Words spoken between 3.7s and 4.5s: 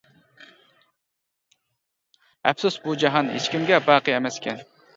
باقى ئەمەس